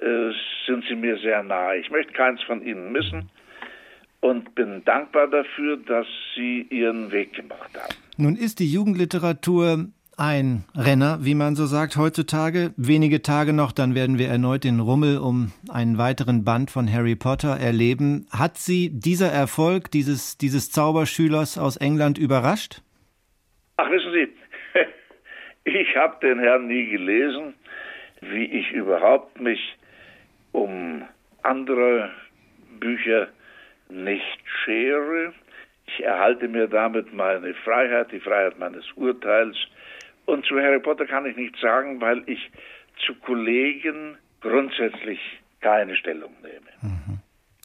[0.00, 0.32] äh,
[0.66, 1.78] sind sie mir sehr nahe.
[1.78, 3.30] Ich möchte keins von ihnen missen
[4.20, 7.94] und bin dankbar dafür, dass sie ihren Weg gemacht haben.
[8.16, 12.72] Nun ist die Jugendliteratur ein Renner, wie man so sagt heutzutage.
[12.76, 17.16] Wenige Tage noch, dann werden wir erneut den Rummel um einen weiteren Band von Harry
[17.16, 18.26] Potter erleben.
[18.30, 22.82] Hat Sie dieser Erfolg dieses, dieses Zauberschülers aus England überrascht?
[23.76, 24.28] Ach, wissen Sie,
[25.64, 27.54] ich habe den Herrn nie gelesen,
[28.20, 29.60] wie ich überhaupt mich
[30.52, 31.02] um
[31.42, 32.10] andere
[32.80, 33.28] Bücher
[33.88, 35.32] nicht schere.
[35.86, 39.56] Ich erhalte mir damit meine Freiheit, die Freiheit meines Urteils
[40.26, 42.50] Und zu Harry Potter kann ich nichts sagen, weil ich
[43.06, 45.18] zu Kollegen grundsätzlich
[45.60, 47.20] keine Stellung nehme.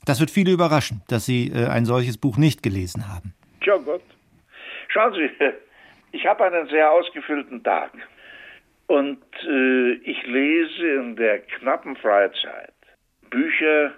[0.06, 3.34] Das wird viele überraschen, dass Sie äh, ein solches Buch nicht gelesen haben.
[3.62, 4.02] Tja Gott.
[4.88, 5.30] Schauen Sie,
[6.12, 7.92] ich habe einen sehr ausgefüllten Tag.
[8.88, 12.74] Und äh, ich lese in der knappen Freizeit
[13.30, 13.94] Bücher,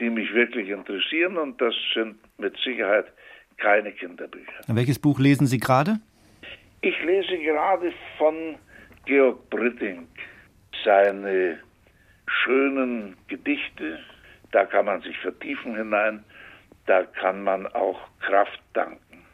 [0.00, 1.36] die mich wirklich interessieren.
[1.36, 3.06] Und das sind mit Sicherheit
[3.56, 4.60] keine Kinderbücher.
[4.66, 6.00] Welches Buch lesen Sie gerade?
[6.86, 8.56] Ich lese gerade von
[9.06, 10.06] Georg Britting
[10.84, 11.58] seine
[12.26, 14.00] schönen Gedichte.
[14.52, 16.22] Da kann man sich vertiefen hinein.
[16.84, 19.24] Da kann man auch Kraft danken.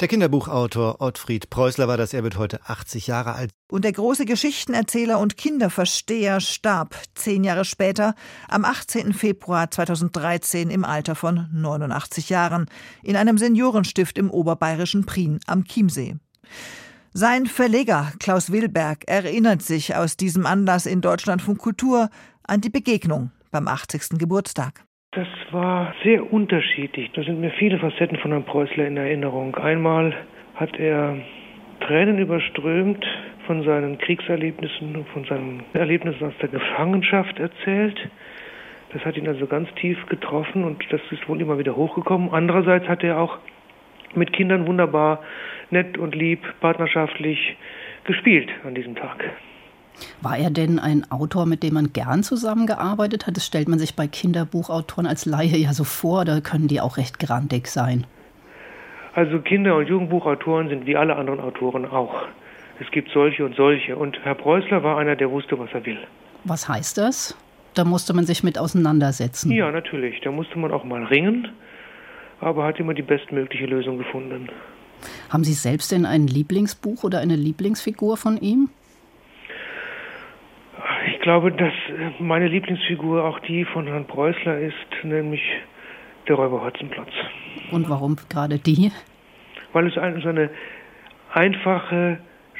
[0.00, 2.12] Der Kinderbuchautor Ottfried Preußler war das.
[2.12, 3.52] Er wird heute 80 Jahre alt.
[3.70, 8.16] Und der große Geschichtenerzähler und Kinderversteher starb zehn Jahre später,
[8.48, 9.12] am 18.
[9.12, 12.66] Februar 2013 im Alter von 89 Jahren,
[13.04, 16.16] in einem Seniorenstift im oberbayerischen Prien am Chiemsee.
[17.12, 22.10] Sein Verleger Klaus Wilberg erinnert sich aus diesem Anlass in Deutschlandfunk Kultur
[22.46, 24.18] an die Begegnung beim 80.
[24.18, 24.84] Geburtstag.
[25.12, 27.10] Das war sehr unterschiedlich.
[27.14, 29.54] Da sind mir viele Facetten von Herrn Preußler in Erinnerung.
[29.54, 30.14] Einmal
[30.56, 31.16] hat er
[31.80, 33.04] Tränen überströmt
[33.46, 37.98] von seinen Kriegserlebnissen, von seinen Erlebnissen aus der Gefangenschaft erzählt.
[38.92, 42.30] Das hat ihn also ganz tief getroffen und das ist wohl immer wieder hochgekommen.
[42.30, 43.38] Andererseits hat er auch
[44.16, 45.20] mit Kindern wunderbar
[45.70, 47.56] nett und lieb, partnerschaftlich
[48.04, 49.24] gespielt an diesem Tag.
[50.20, 53.36] War er denn ein Autor, mit dem man gern zusammengearbeitet hat?
[53.36, 56.98] Das stellt man sich bei Kinderbuchautoren als Laie ja so vor, da können die auch
[56.98, 58.06] recht grandig sein.
[59.14, 62.26] Also Kinder- und Jugendbuchautoren sind wie alle anderen Autoren auch.
[62.78, 63.96] Es gibt solche und solche.
[63.96, 65.98] Und Herr Preußler war einer, der wusste, was er will.
[66.44, 67.34] Was heißt das?
[67.74, 69.50] Da musste man sich mit auseinandersetzen.
[69.52, 70.20] Ja, natürlich.
[70.20, 71.48] Da musste man auch mal ringen,
[72.40, 74.48] aber hat immer die bestmögliche Lösung gefunden.
[75.30, 78.70] Haben Sie selbst denn ein Lieblingsbuch oder eine Lieblingsfigur von ihm?
[81.12, 81.72] Ich glaube, dass
[82.18, 85.42] meine Lieblingsfigur auch die von Herrn Preußler ist, nämlich
[86.28, 87.10] der Räuber Hotzenplotz.
[87.70, 88.92] Und warum gerade die?
[89.72, 90.50] Weil es eine, so eine
[91.32, 92.18] einfache,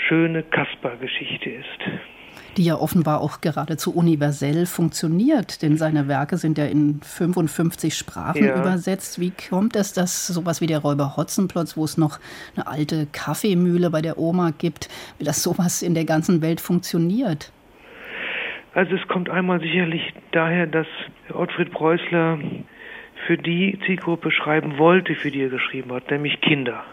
[0.08, 2.15] schöne Kasper-Geschichte ist.
[2.56, 8.44] Die ja offenbar auch geradezu universell funktioniert, denn seine Werke sind ja in 55 Sprachen
[8.44, 8.58] Ja.
[8.58, 9.20] übersetzt.
[9.20, 12.18] Wie kommt es, dass sowas wie der Räuber Hotzenplotz, wo es noch
[12.54, 14.88] eine alte Kaffeemühle bei der Oma gibt,
[15.18, 17.52] wie das sowas in der ganzen Welt funktioniert?
[18.74, 20.86] Also es kommt einmal sicherlich daher, dass
[21.32, 22.38] Ottfried Preußler
[23.26, 26.84] für die Zielgruppe schreiben wollte, für die er geschrieben hat, nämlich Kinder.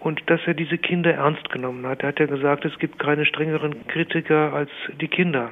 [0.00, 2.02] Und dass er diese Kinder ernst genommen hat.
[2.02, 5.50] Er hat ja gesagt, es gibt keine strengeren Kritiker als die Kinder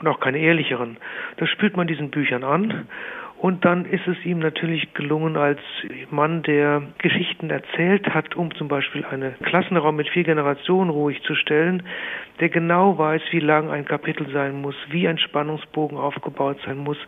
[0.00, 0.96] und auch keine ehrlicheren.
[1.36, 2.88] Das spürt man diesen Büchern an.
[3.38, 5.60] Und dann ist es ihm natürlich gelungen, als
[6.10, 11.34] Mann, der Geschichten erzählt hat, um zum Beispiel einen Klassenraum mit vier Generationen ruhig zu
[11.34, 11.82] stellen,
[12.40, 16.98] der genau weiß, wie lang ein Kapitel sein muss, wie ein Spannungsbogen aufgebaut sein muss,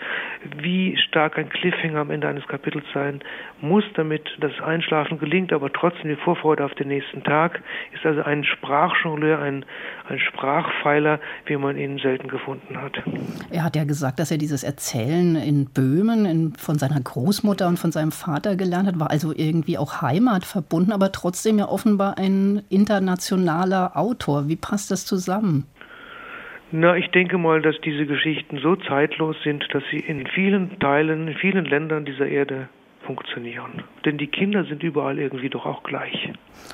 [0.60, 3.20] wie stark ein Cliffhanger am Ende eines Kapitels sein
[3.60, 7.62] muss, damit das Einschlafen gelingt, aber trotzdem die Vorfreude auf den nächsten Tag,
[7.94, 9.64] ist also ein Sprachjongleur, ein,
[10.08, 13.02] ein Sprachpfeiler, wie man ihn selten gefunden hat.
[13.50, 17.78] Er hat ja gesagt, dass er dieses Erzählen in Böhmen in, von seiner Großmutter und
[17.78, 22.18] von seinem Vater gelernt hat, war also irgendwie auch Heimat verbunden, aber trotzdem ja offenbar
[22.18, 24.48] ein internationaler Autor.
[24.48, 25.66] Wie passt das zusammen?
[26.70, 31.28] Na, ich denke mal, dass diese Geschichten so zeitlos sind, dass sie in vielen Teilen,
[31.28, 32.68] in vielen Ländern dieser Erde
[33.09, 33.85] funktionieren.
[34.04, 36.31] Denn die Kinder sind überall irgendwie doch auch gleich.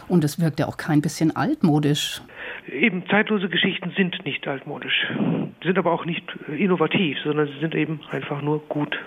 [0.09, 2.23] Und es wirkt ja auch kein bisschen altmodisch.
[2.67, 5.07] Eben zeitlose Geschichten sind nicht altmodisch,
[5.63, 8.99] sind aber auch nicht innovativ, sondern sie sind eben einfach nur gut.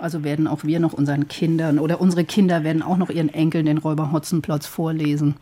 [0.00, 3.66] Also werden auch wir noch unseren Kindern oder unsere Kinder werden auch noch ihren Enkeln
[3.66, 5.34] den Räuber Hotzenplotz vorlesen.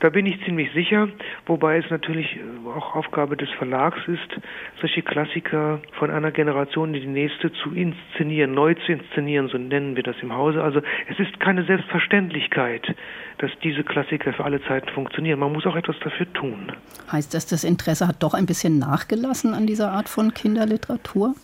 [0.00, 1.08] Da bin ich ziemlich sicher,
[1.44, 4.42] wobei es natürlich äh, auch Aufgabe des Verlags ist,
[4.80, 9.96] solche Klassiker von einer Generation in die nächste zu inszenieren, neu zu inszenieren, so nennen
[9.96, 10.62] wir das im Hause.
[10.62, 12.94] Also es ist keine Selbstverständlichkeit,
[13.38, 15.38] dass diese Klassiker für alle Zeiten funktionieren.
[15.38, 16.72] Man muss auch etwas dafür tun.
[17.12, 21.34] Heißt das, das Interesse hat doch ein bisschen nachgelassen an dieser Art von Kinderliteratur?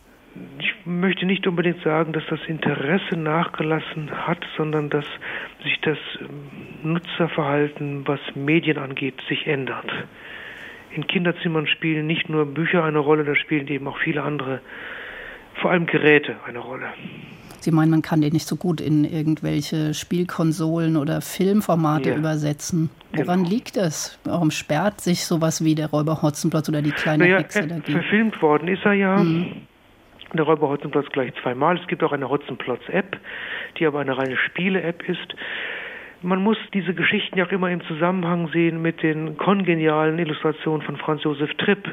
[0.58, 5.04] Ich möchte nicht unbedingt sagen, dass das Interesse nachgelassen hat, sondern dass
[5.62, 9.90] sich das ähm, Nutzerverhalten, was Medien angeht, sich ändert.
[10.94, 14.60] In Kinderzimmern spielen nicht nur Bücher eine Rolle, da spielen eben auch viele andere,
[15.60, 16.86] vor allem Geräte eine Rolle.
[17.60, 22.16] Sie meinen, man kann den nicht so gut in irgendwelche Spielkonsolen oder Filmformate Ja.
[22.16, 22.90] übersetzen.
[23.12, 24.18] Woran liegt das?
[24.24, 27.92] Warum sperrt sich sowas wie der Räuber Hotzenplotz oder die kleine Naja, Hexe dagegen?
[27.92, 29.24] verfilmt worden ist er ja.
[30.32, 31.78] Der Räuber Hotzenplotz gleich zweimal.
[31.78, 33.16] Es gibt auch eine Hotzenplotz-App,
[33.78, 35.34] die aber eine reine Spiele-App ist.
[36.22, 40.96] man muss diese Geschichten ja auch immer im Zusammenhang sehen mit den kongenialen Illustrationen von
[40.96, 41.88] Franz Josef Tripp.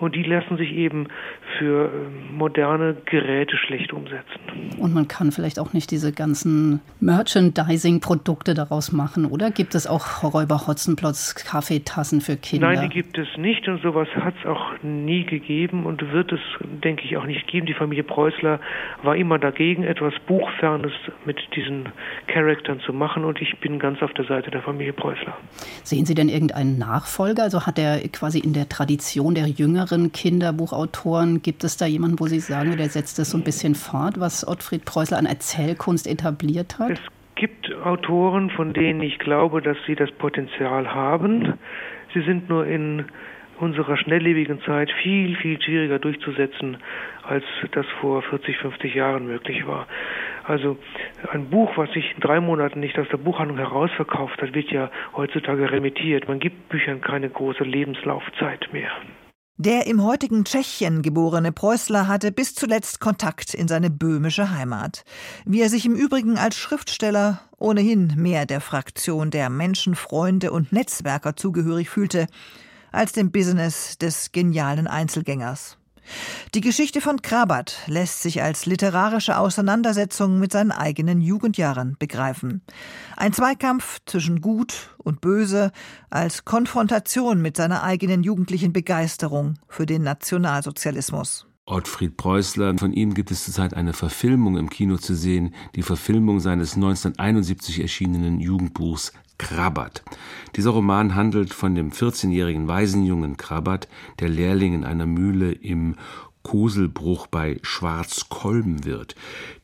[0.00, 1.08] Und die lassen sich eben
[1.58, 4.40] für äh, moderne Geräte schlecht umsetzen.
[4.78, 9.50] Und man kann vielleicht auch nicht diese ganzen Merchandising-Produkte daraus machen, oder?
[9.50, 12.72] Gibt es auch Räuber Hotzenplotz Kaffeetassen für Kinder?
[12.72, 16.40] Nein, die gibt es nicht und sowas hat es auch nie gegeben und wird es,
[16.82, 17.66] denke ich, auch nicht geben.
[17.66, 18.58] Die Familie Preußler
[19.02, 20.92] war immer dagegen, etwas Buchfernes
[21.26, 21.90] mit diesen
[22.26, 25.36] Charaktern zu machen und ich bin ganz auf der Seite der Familie Preußler.
[25.84, 27.42] Sehen Sie denn irgendeinen Nachfolger?
[27.42, 32.20] Also hat er quasi in der Tradition der Jüngeren jüngeren Kinderbuchautoren, gibt es da jemanden,
[32.20, 36.06] wo Sie sagen, der setzt das so ein bisschen fort, was Ottfried Preußler an Erzählkunst
[36.06, 36.90] etabliert hat?
[36.92, 37.00] Es
[37.34, 41.54] gibt Autoren, von denen ich glaube, dass sie das Potenzial haben.
[42.14, 43.06] Sie sind nur in
[43.58, 46.78] unserer schnelllebigen Zeit viel, viel schwieriger durchzusetzen,
[47.22, 49.86] als das vor 40, 50 Jahren möglich war.
[50.44, 50.78] Also
[51.30, 54.90] ein Buch, was sich in drei Monaten nicht aus der Buchhandlung herausverkauft hat, wird ja
[55.14, 56.26] heutzutage remittiert.
[56.26, 58.90] Man gibt Büchern keine große Lebenslaufzeit mehr.
[59.62, 65.04] Der im heutigen Tschechien geborene Preußler hatte bis zuletzt Kontakt in seine böhmische Heimat.
[65.44, 71.36] Wie er sich im Übrigen als Schriftsteller ohnehin mehr der Fraktion der Menschenfreunde und Netzwerker
[71.36, 72.26] zugehörig fühlte,
[72.90, 75.76] als dem Business des genialen Einzelgängers.
[76.54, 82.62] Die Geschichte von Krabat lässt sich als literarische Auseinandersetzung mit seinen eigenen Jugendjahren begreifen.
[83.16, 85.72] Ein Zweikampf zwischen Gut und Böse
[86.10, 91.46] als Konfrontation mit seiner eigenen jugendlichen Begeisterung für den Nationalsozialismus.
[91.66, 92.76] Ottfried Preußler.
[92.78, 97.80] Von ihm gibt es zurzeit eine Verfilmung im Kino zu sehen, die Verfilmung seines 1971
[97.80, 100.02] erschienenen Jugendbuchs Krabbert.
[100.56, 105.96] Dieser Roman handelt von dem 14-jährigen Waisenjungen Krabbert, der Lehrling in einer Mühle im
[106.42, 109.14] Koselbruch bei Schwarzkolben wird.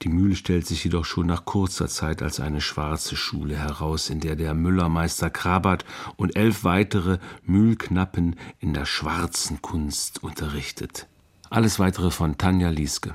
[0.03, 4.21] Die Mühle stellt sich jedoch schon nach kurzer Zeit als eine schwarze Schule heraus, in
[4.21, 5.85] der der Müllermeister Krabbert
[6.17, 11.07] und elf weitere Mühlknappen in der schwarzen Kunst unterrichtet.
[11.51, 13.15] Alles weitere von Tanja Lieske.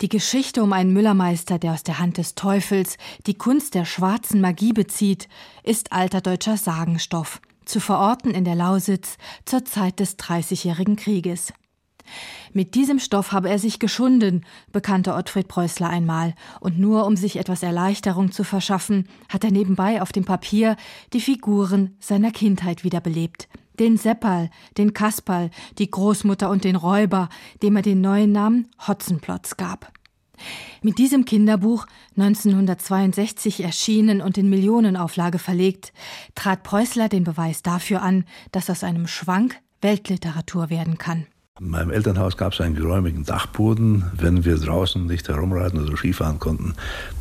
[0.00, 4.40] Die Geschichte um einen Müllermeister, der aus der Hand des Teufels die Kunst der schwarzen
[4.40, 5.28] Magie bezieht,
[5.64, 11.52] ist alter deutscher Sagenstoff, zu verorten in der Lausitz zur Zeit des Dreißigjährigen Krieges.
[12.52, 17.36] Mit diesem Stoff habe er sich geschunden, bekannte Ottfried Preußler einmal, und nur um sich
[17.36, 20.76] etwas Erleichterung zu verschaffen, hat er nebenbei auf dem Papier
[21.12, 27.28] die Figuren seiner Kindheit wiederbelebt, den Seppal, den Kasperl, die Großmutter und den Räuber,
[27.62, 29.92] dem er den neuen Namen Hotzenplotz gab.
[30.82, 31.86] Mit diesem Kinderbuch,
[32.16, 35.92] 1962 erschienen und in Millionenauflage verlegt,
[36.34, 41.26] trat Preußler den Beweis dafür an, dass aus einem Schwank Weltliteratur werden kann.
[41.58, 44.04] In meinem Elternhaus gab es einen geräumigen Dachboden.
[44.14, 46.74] Wenn wir draußen nicht herumreiten oder Skifahren konnten,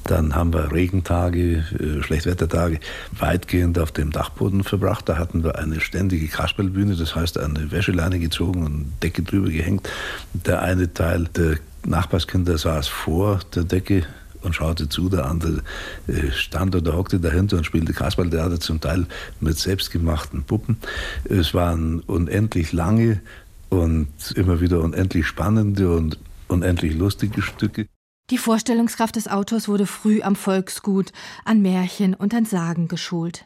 [0.03, 2.81] dann haben wir Regentage, äh, Schlechtwettertage
[3.17, 5.07] weitgehend auf dem Dachboden verbracht.
[5.07, 9.87] Da hatten wir eine ständige Kasperlbühne, das heißt eine Wäscheleine gezogen und Decke drüber gehängt.
[10.33, 14.03] Der eine Teil der Nachbarskinder saß vor der Decke
[14.41, 15.61] und schaute zu, der andere
[16.07, 19.05] äh, stand oder hockte dahinter und spielte Kasperltheater, zum Teil
[19.39, 20.75] mit selbstgemachten Puppen.
[21.23, 23.21] Es waren unendlich lange
[23.69, 27.87] und immer wieder unendlich spannende und unendlich lustige Stücke.
[28.31, 31.11] Die Vorstellungskraft des Autors wurde früh am Volksgut,
[31.43, 33.45] an Märchen und an Sagen geschult.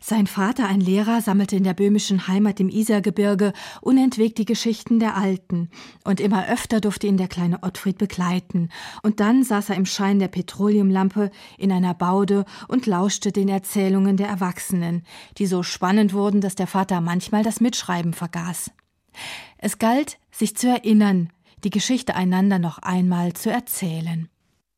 [0.00, 5.16] Sein Vater, ein Lehrer, sammelte in der böhmischen Heimat im Isergebirge unentwegt die Geschichten der
[5.16, 5.70] Alten,
[6.04, 8.68] und immer öfter durfte ihn der kleine Ottfried begleiten,
[9.02, 14.16] und dann saß er im Schein der Petroleumlampe in einer Baude und lauschte den Erzählungen
[14.16, 15.02] der Erwachsenen,
[15.38, 18.70] die so spannend wurden, dass der Vater manchmal das Mitschreiben vergaß.
[19.58, 21.30] Es galt, sich zu erinnern,
[21.64, 24.28] die Geschichte einander noch einmal zu erzählen.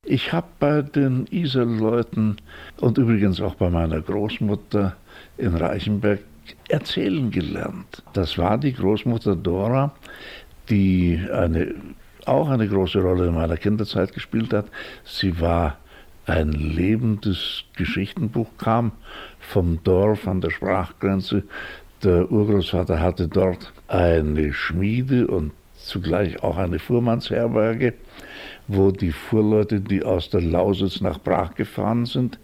[0.04, 2.36] Ich habe bei den Iserleuten
[2.80, 4.96] und übrigens auch bei meiner Großmutter
[5.36, 6.20] in Reichenberg
[6.68, 8.04] erzählen gelernt.
[8.12, 9.92] Das war die Großmutter Dora,
[10.68, 11.74] die eine,
[12.24, 14.66] auch eine große Rolle in meiner Kinderzeit gespielt hat.
[15.04, 15.78] Sie war
[16.26, 18.92] ein lebendes Geschichtenbuch, kam
[19.40, 21.44] vom Dorf an der Sprachgrenze
[22.02, 27.94] der Urgroßvater hatte dort eine Schmiede und zugleich auch eine Fuhrmannsherberge,
[28.68, 32.38] wo die Fuhrleute, die aus der Lausitz nach Prag gefahren sind,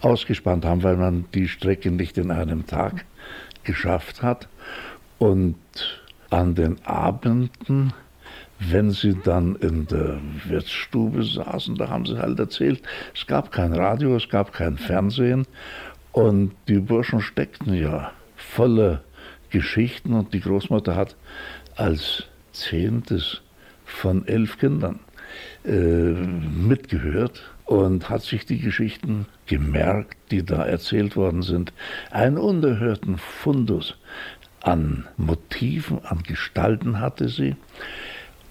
[0.00, 3.04] ausgespannt haben, weil man die Strecke nicht in einem Tag
[3.64, 4.48] geschafft hat.
[5.18, 5.56] Und
[6.30, 7.92] an den Abenden,
[8.60, 12.82] wenn sie dann in der Wirtsstube saßen, da haben sie halt erzählt,
[13.14, 15.46] es gab kein Radio, es gab kein Fernsehen
[16.12, 18.12] und die Burschen steckten ja
[18.54, 19.02] voller
[19.50, 21.16] Geschichten und die Großmutter hat
[21.76, 23.40] als zehntes
[23.84, 25.00] von elf Kindern
[25.64, 31.72] äh, mitgehört und hat sich die Geschichten gemerkt, die da erzählt worden sind.
[32.10, 33.96] Einen unerhörten Fundus
[34.60, 37.56] an Motiven, an Gestalten hatte sie.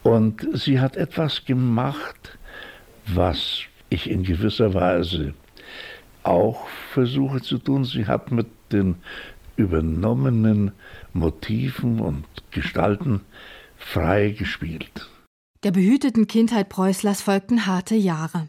[0.04, 2.38] Und sie hat etwas gemacht,
[3.08, 5.34] was ich in gewisser Weise
[6.24, 7.84] auch versuche zu tun.
[7.84, 8.96] Sie hat mit den
[9.58, 10.72] übernommenen
[11.14, 13.22] Motiven und Gestalten
[13.78, 15.10] frei gespielt.
[15.64, 18.48] Der behüteten Kindheit Preußlers folgten harte Jahre.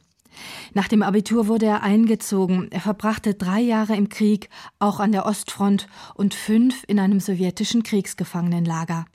[0.73, 2.69] Nach dem Abitur wurde er eingezogen.
[2.71, 7.83] Er verbrachte drei Jahre im Krieg, auch an der Ostfront, und fünf in einem sowjetischen
[7.83, 9.07] Kriegsgefangenenlager.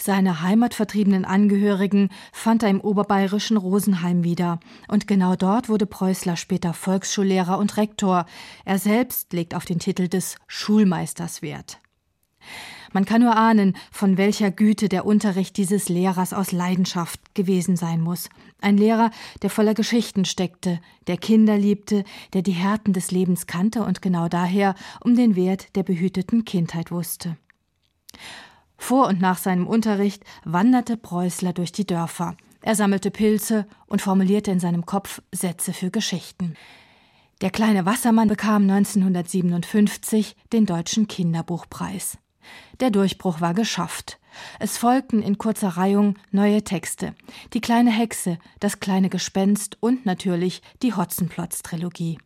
[0.00, 4.60] Seine heimatvertriebenen Angehörigen fand er im oberbayerischen Rosenheim wieder.
[4.86, 8.24] Und genau dort wurde Preußler später Volksschullehrer und Rektor.
[8.64, 11.80] Er selbst legt auf den Titel des Schulmeisters Wert.
[12.92, 18.00] Man kann nur ahnen, von welcher Güte der Unterricht dieses Lehrers aus Leidenschaft gewesen sein
[18.00, 18.30] muss.
[18.60, 19.10] Ein Lehrer,
[19.42, 24.28] der voller Geschichten steckte, der Kinder liebte, der die Härten des Lebens kannte und genau
[24.28, 27.36] daher um den Wert der behüteten Kindheit wusste.
[28.78, 32.36] Vor und nach seinem Unterricht wanderte Preußler durch die Dörfer.
[32.62, 36.54] Er sammelte Pilze und formulierte in seinem Kopf Sätze für Geschichten.
[37.40, 42.18] Der kleine Wassermann bekam 1957 den Deutschen Kinderbuchpreis.
[42.80, 44.18] Der Durchbruch war geschafft.
[44.58, 47.14] Es folgten in kurzer Reihung neue Texte.
[47.52, 52.18] Die kleine Hexe, das kleine Gespenst und natürlich die Hotzenplotz-Trilogie.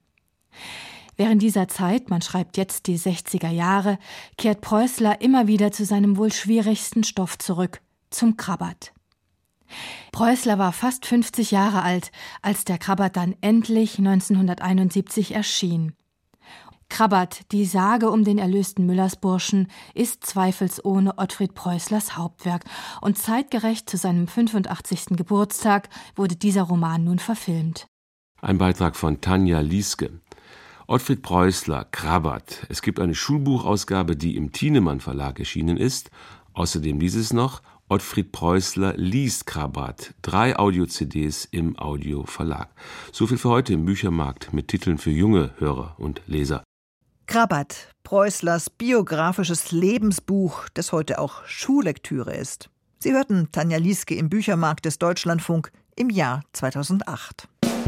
[1.17, 3.99] Während dieser Zeit, man schreibt jetzt die 60er Jahre,
[4.39, 8.93] kehrt Preußler immer wieder zu seinem wohl schwierigsten Stoff zurück, zum Krabbert.
[10.13, 15.95] Preußler war fast 50 Jahre alt, als der Krabbert dann endlich 1971 erschien.
[16.89, 22.65] Krabbert, die Sage um den erlösten Müllersburschen, ist zweifelsohne Ottfried Preußlers Hauptwerk
[23.01, 25.17] und zeitgerecht zu seinem 85.
[25.17, 27.87] Geburtstag wurde dieser Roman nun verfilmt.
[28.43, 30.21] Ein Beitrag von Tanja Lieske.
[30.93, 32.67] Ottfried Preußler, Krabbert.
[32.69, 36.11] Es gibt eine Schulbuchausgabe, die im Thienemann Verlag erschienen ist.
[36.53, 40.13] Außerdem dieses noch Ottfried Preußler liest Krabbert.
[40.21, 42.69] Drei Audio-CDs im Audio Verlag.
[43.11, 46.63] So viel für heute im Büchermarkt mit Titeln für junge Hörer und Leser.
[47.25, 52.69] Krabbert, Preußlers biografisches Lebensbuch, das heute auch Schullektüre ist.
[52.99, 57.49] Sie hörten Tanja Lieske im Büchermarkt des Deutschlandfunk im Jahr 2008.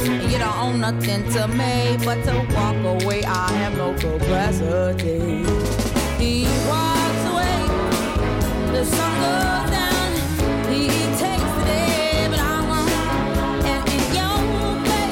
[0.00, 3.24] you don't own nothing to me but to walk away.
[3.24, 5.44] I have no capacity.
[6.18, 7.60] He walks away,
[8.72, 10.10] the sun goes down.
[10.72, 10.88] He
[11.22, 12.92] takes the day, but I won't.
[13.72, 14.38] And in your
[14.88, 15.08] way,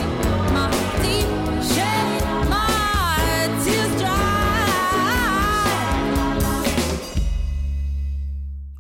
[0.55, 0.66] my
[1.03, 1.30] deep
[1.72, 2.66] shade, my
[3.64, 3.95] tears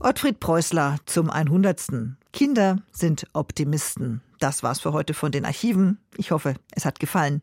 [0.00, 2.16] Ottfried Preußler zum 100.
[2.32, 4.20] Kinder sind Optimisten.
[4.38, 5.98] Das war's für heute von den Archiven.
[6.16, 7.42] Ich hoffe, es hat gefallen.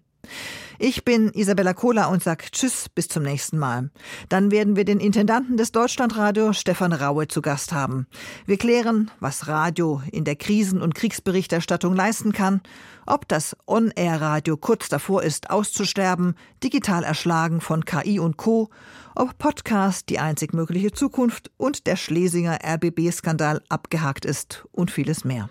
[0.79, 3.91] Ich bin Isabella Kohler und sag Tschüss bis zum nächsten Mal.
[4.29, 8.07] Dann werden wir den Intendanten des Deutschlandradio Stefan Raue zu Gast haben.
[8.45, 12.61] Wir klären, was Radio in der Krisen- und Kriegsberichterstattung leisten kann,
[13.05, 18.69] ob das On-Air-Radio kurz davor ist, auszusterben, digital erschlagen von KI und Co.,
[19.15, 25.49] ob Podcast die einzig mögliche Zukunft und der Schlesinger RBB-Skandal abgehakt ist und vieles mehr.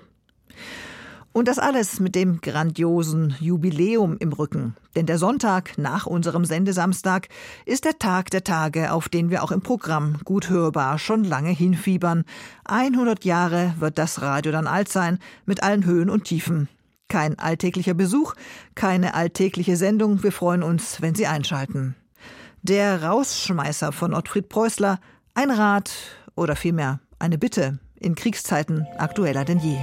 [1.33, 4.77] Und das alles mit dem grandiosen Jubiläum im Rücken.
[4.95, 7.29] Denn der Sonntag nach unserem Sendesamstag
[7.65, 11.51] ist der Tag der Tage, auf den wir auch im Programm gut hörbar schon lange
[11.51, 12.25] hinfiebern.
[12.67, 16.69] 100 Jahre wird das Radio dann alt sein, mit allen Höhen und Tiefen.
[17.09, 18.35] Kein alltäglicher Besuch,
[18.75, 20.23] keine alltägliche Sendung.
[20.23, 21.95] Wir freuen uns, wenn Sie einschalten.
[22.61, 25.01] Der Rausschmeißer von Ottfried Preußler,
[25.35, 25.93] ein Rat
[26.35, 29.79] oder vielmehr eine Bitte in Kriegszeiten aktueller denn je.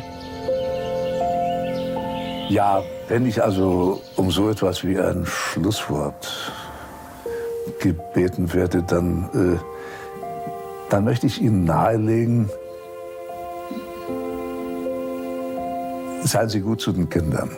[2.50, 6.52] Ja, wenn ich also um so etwas wie ein Schlusswort
[7.80, 9.60] gebeten werde, dann, äh,
[10.90, 12.50] dann möchte ich Ihnen nahelegen,
[16.24, 17.52] seien Sie gut zu den Kindern.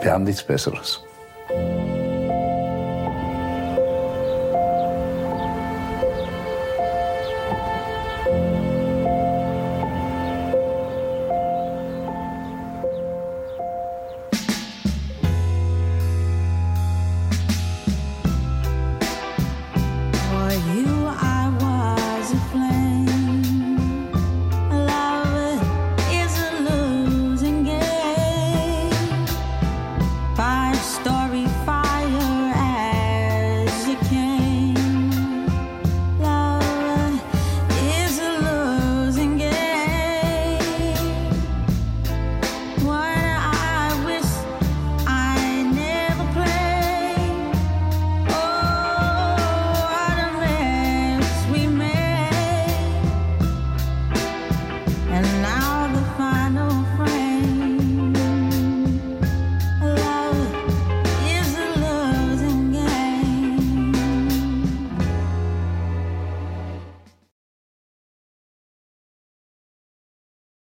[0.00, 1.04] Wir haben nichts Besseres.